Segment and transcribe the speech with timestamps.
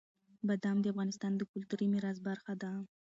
[0.47, 2.71] بادام د افغانستان د کلتوري میراث برخه ده.